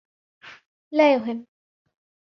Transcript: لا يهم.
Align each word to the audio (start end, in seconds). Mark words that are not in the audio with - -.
لا 0.93 1.13
يهم. 1.13 1.47